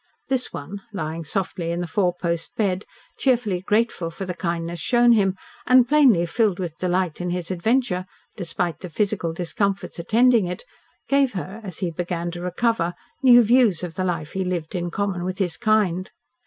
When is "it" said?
10.47-10.63